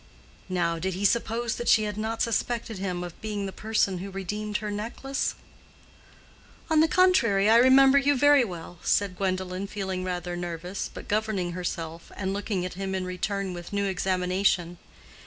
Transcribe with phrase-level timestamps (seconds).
[0.49, 4.09] Now, did he suppose that she had not suspected him of being the person who
[4.09, 5.35] redeemed her necklace?
[6.71, 7.51] "On the contrary.
[7.51, 12.65] I remember you very well," said Gwendolen, feeling rather nervous, but governing herself and looking
[12.65, 14.79] at him in return with new examination.